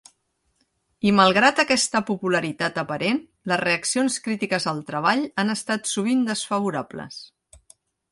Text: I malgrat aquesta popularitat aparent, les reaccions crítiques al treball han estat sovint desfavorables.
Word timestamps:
I 1.07 1.11
malgrat 1.17 1.59
aquesta 1.63 1.99
popularitat 2.07 2.79
aparent, 2.83 3.19
les 3.51 3.61
reaccions 3.61 4.17
crítiques 4.29 4.67
al 4.73 4.81
treball 4.89 5.21
han 5.43 5.55
estat 5.57 5.91
sovint 5.93 6.25
desfavorables. 6.31 7.21